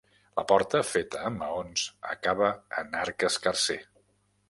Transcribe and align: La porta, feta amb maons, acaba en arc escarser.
La 0.39 0.43
porta, 0.51 0.81
feta 0.91 1.19
amb 1.29 1.41
maons, 1.43 1.85
acaba 2.17 2.51
en 2.83 3.01
arc 3.07 3.31
escarser. 3.33 3.83